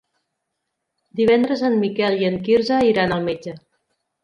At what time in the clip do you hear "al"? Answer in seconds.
3.21-3.31